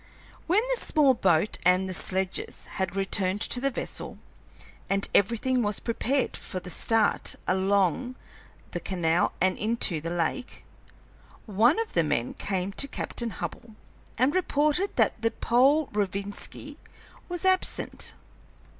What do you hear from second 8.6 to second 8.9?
the